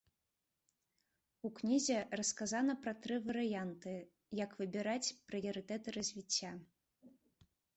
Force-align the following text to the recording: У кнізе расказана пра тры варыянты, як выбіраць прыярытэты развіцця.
У 1.49 1.51
кнізе 1.59 1.97
расказана 2.21 2.75
пра 2.85 2.93
тры 3.03 3.15
варыянты, 3.27 3.93
як 4.43 4.51
выбіраць 4.63 5.13
прыярытэты 5.29 5.87
развіцця. 5.99 6.51